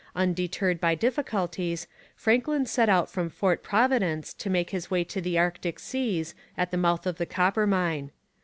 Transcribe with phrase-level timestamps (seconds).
[0.15, 5.37] Undeterred by difficulties, Franklin set out from Fort Providence to make his way to the
[5.37, 8.09] Arctic seas at the mouth of the Coppermine.